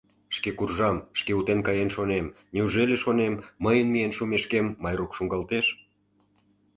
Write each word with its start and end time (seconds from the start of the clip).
Шке 0.35 0.49
куржам, 0.57 0.97
шке 1.19 1.31
утен 1.39 1.59
каен 1.67 1.89
шонем: 1.95 2.25
неужели, 2.53 2.95
шонем, 3.03 3.33
мыйын 3.63 3.87
миен 3.93 4.11
шумешкем 4.17 4.65
Майрук 4.83 5.11
шуҥгалтеш?.. 5.17 5.65